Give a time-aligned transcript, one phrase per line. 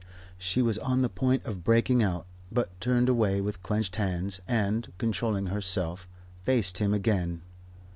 [0.39, 4.91] She was on the point of breaking out, but turned away, with clenched hands, and,
[4.97, 6.07] controlling herself,
[6.43, 7.43] faced him again.